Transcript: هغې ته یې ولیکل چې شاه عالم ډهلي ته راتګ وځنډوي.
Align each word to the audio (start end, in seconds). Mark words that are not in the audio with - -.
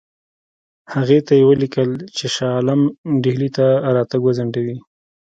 هغې 0.93 1.19
ته 1.27 1.33
یې 1.39 1.43
ولیکل 1.49 1.89
چې 2.17 2.25
شاه 2.35 2.53
عالم 2.57 2.81
ډهلي 3.23 3.49
ته 3.57 3.65
راتګ 3.95 4.21
وځنډوي. 4.23 4.77